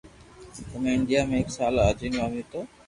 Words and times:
امو 0.73 0.89
انڌيا 0.95 1.19
مي 1.29 1.35
ايڪ 1.37 1.47
سال 1.57 1.73
اجين 1.87 2.13
آويو 2.23 2.41
ھتو 2.43 2.59